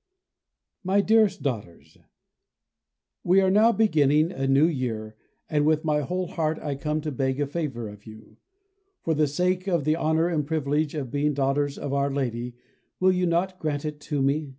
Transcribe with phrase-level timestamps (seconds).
[0.82, 1.98] _MY DEAREST DAUGHTERS,
[3.22, 5.14] We are now beginning a new year,
[5.46, 8.38] and with my whole heart I come to beg a favour of you.
[9.02, 12.54] For the sake of the honour and privilege of being daughters of Our Lady
[12.98, 14.56] will you not grant it to me?